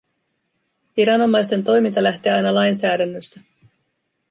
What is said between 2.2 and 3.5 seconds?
aina lainsäädännöstä.